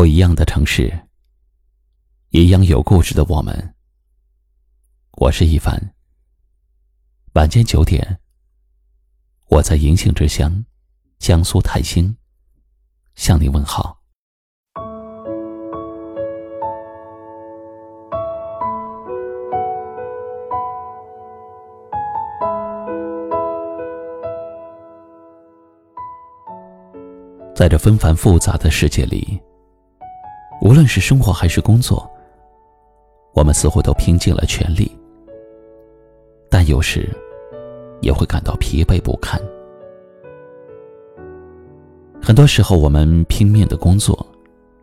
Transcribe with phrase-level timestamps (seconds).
[0.00, 0.90] 不一样的城市，
[2.30, 3.74] 一样有故事的我们。
[5.18, 5.78] 我是一凡。
[7.34, 8.18] 晚间九点，
[9.48, 10.64] 我在银杏之乡，
[11.18, 12.16] 江苏泰兴，
[13.14, 14.00] 向你问好。
[27.54, 29.38] 在这纷繁复杂的世界里，
[30.70, 32.08] 无论是生活还是工作，
[33.34, 34.96] 我们似乎都拼尽了全力，
[36.48, 37.08] 但有时
[38.02, 39.36] 也会感到疲惫不堪。
[42.22, 44.24] 很多时候，我们拼命的工作，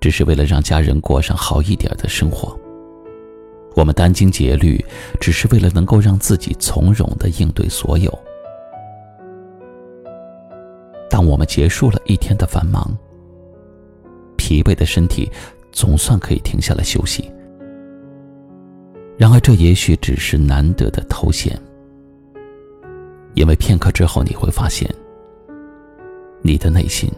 [0.00, 2.58] 只是为了让家人过上好一点的生活；
[3.76, 4.82] 我们殚精竭虑，
[5.20, 8.10] 只是为了能够让自己从容的应对所有。
[11.10, 12.90] 当我们结束了一天的繁忙，
[14.38, 15.30] 疲惫的身体
[15.74, 17.30] 总算可以停下来休息。
[19.18, 21.60] 然而，这也许只是难得的头衔，
[23.34, 24.88] 因为片刻之后你会发现，
[26.42, 27.10] 你的内心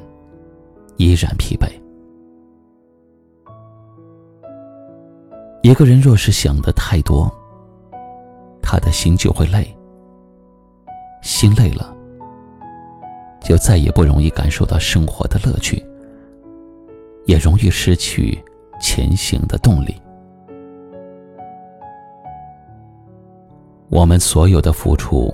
[0.96, 1.68] 依然疲惫。
[5.62, 7.30] 一个人若是想的太多，
[8.62, 9.76] 他的心就会累，
[11.22, 11.94] 心累了。
[13.42, 15.84] 就再也不容易感受到生活的乐趣，
[17.26, 18.42] 也容易失去
[18.80, 19.94] 前行的动力。
[23.88, 25.32] 我们所有的付出，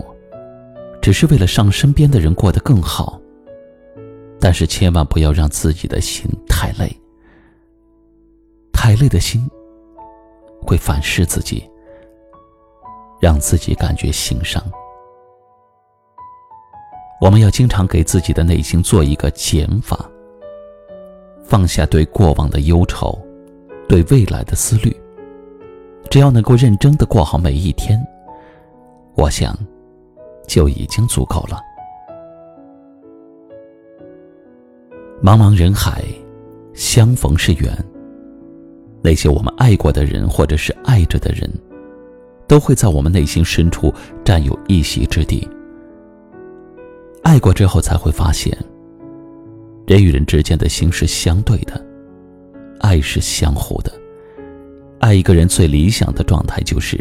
[1.00, 3.18] 只是为了让身边的人过得更好。
[4.38, 6.90] 但是千万不要让自己的心太累，
[8.72, 9.48] 太累的心
[10.60, 11.62] 会反噬自己，
[13.20, 14.60] 让自己感觉心伤。
[17.20, 20.10] 我们要经常给自己的内心做一个减法，
[21.52, 23.12] 放下对过往的忧愁，
[23.86, 24.90] 对未来的思虑。
[26.08, 28.02] 只要能够认真的过好每一天，
[29.16, 29.54] 我想，
[30.48, 31.60] 就已经足够了。
[35.22, 36.02] 茫茫人海，
[36.72, 37.70] 相逢是缘。
[39.02, 41.52] 那些我们爱过的人，或者是爱着的人，
[42.48, 43.92] 都会在我们内心深处
[44.24, 45.46] 占有一席之地。
[47.22, 48.56] 爱过之后，才会发现，
[49.92, 51.78] 人与人之间的心是相对的，
[52.80, 53.92] 爱是相互的。
[55.00, 56.98] 爱一个人最理想的状态就是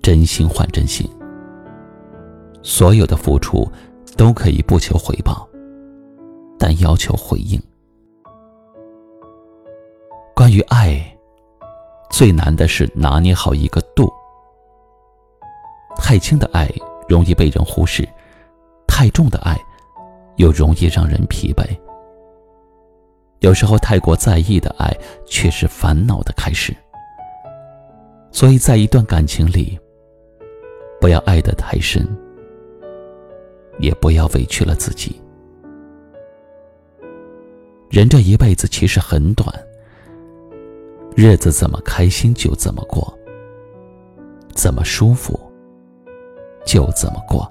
[0.00, 1.10] 真心换真心，
[2.62, 3.68] 所有的付出
[4.16, 5.44] 都可以不求回报，
[6.56, 7.60] 但要求回应。
[10.32, 11.04] 关于爱，
[12.12, 14.08] 最难的是拿捏好一个度。
[15.96, 16.72] 太轻的爱
[17.08, 18.08] 容易被人忽视。
[18.86, 19.58] 太重的爱，
[20.36, 21.66] 又容易让人疲惫。
[23.40, 24.94] 有时候，太过在意的爱，
[25.26, 26.74] 却是烦恼的开始。
[28.30, 29.78] 所以在一段感情里，
[31.00, 32.06] 不要爱得太深，
[33.78, 35.20] 也不要委屈了自己。
[37.88, 39.48] 人这一辈子其实很短，
[41.16, 43.12] 日子怎么开心就怎么过，
[44.54, 45.40] 怎么舒服
[46.64, 47.50] 就怎么过。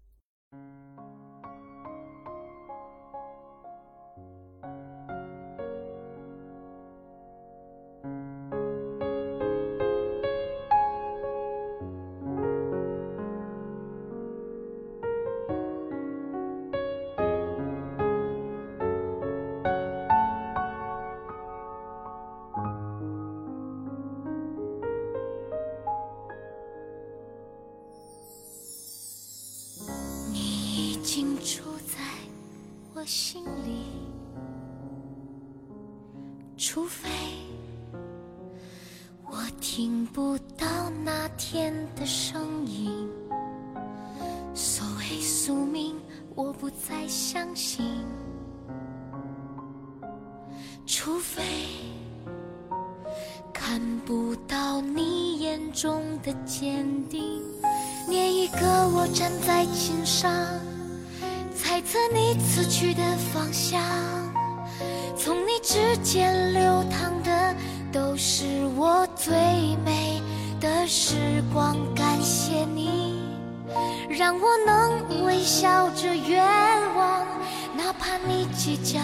[31.43, 31.97] 住在
[32.93, 33.85] 我心里，
[36.55, 37.09] 除非
[39.25, 40.67] 我听不到
[41.03, 43.09] 那天的声音。
[44.53, 45.95] 所谓宿命，
[46.35, 47.85] 我不再相信。
[50.85, 51.41] 除非
[53.51, 57.41] 看不到你眼中的坚定，
[58.07, 58.59] 捏一个
[58.89, 60.29] 我站在琴上。
[61.91, 63.03] 猜测你此去的
[63.33, 63.81] 方向，
[65.17, 67.53] 从你指尖流淌的
[67.91, 68.45] 都是
[68.77, 69.35] 我最
[69.83, 70.21] 美
[70.61, 71.75] 的时光。
[71.93, 73.19] 感谢你
[74.09, 76.41] 让我能微笑着远
[76.95, 77.27] 望，
[77.75, 79.03] 哪怕你即将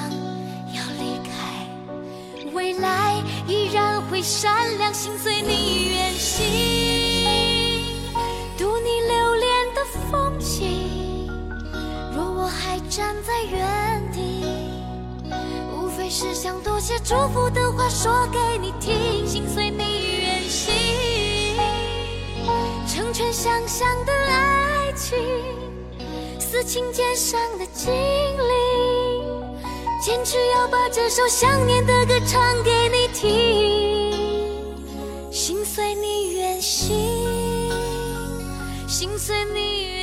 [0.74, 6.77] 要离开，未来依然会闪亮，心随你远行。
[13.28, 14.46] 在原地，
[15.76, 19.84] 无非是想多些祝福的话说给你听，心随你
[20.22, 20.74] 远行，
[22.88, 25.18] 成全想象的爱情。
[26.40, 29.44] 似琴键上的精灵，
[30.02, 34.14] 坚持要把这首想念的歌唱给你听。
[35.34, 36.96] 心随你远行，
[38.88, 39.97] 心随你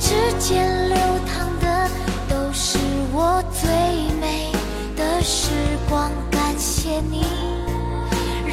[0.00, 1.88] 指尖流淌的
[2.28, 2.78] 都是
[3.12, 3.68] 我最
[4.18, 4.50] 美
[4.96, 5.50] 的时
[5.88, 6.10] 光。
[6.30, 7.24] 感谢你，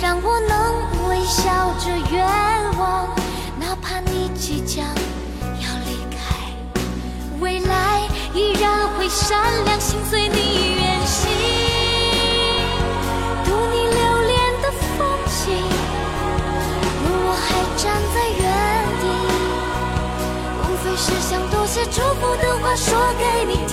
[0.01, 2.23] 让我能微笑着愿
[2.77, 3.07] 望，
[3.59, 6.35] 哪怕你即将要离开，
[7.39, 8.01] 未来
[8.33, 10.66] 依然会闪亮，心随你。
[21.97, 23.66] 祝福的话说给你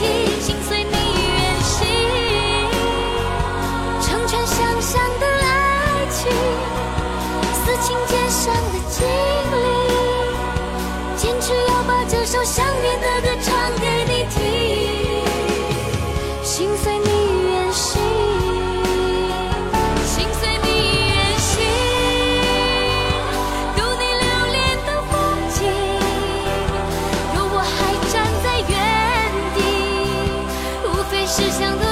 [31.37, 31.84] 只想。